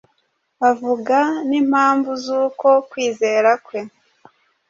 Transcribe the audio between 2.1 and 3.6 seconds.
z’uko kwizera